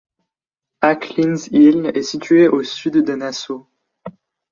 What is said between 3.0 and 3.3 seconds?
de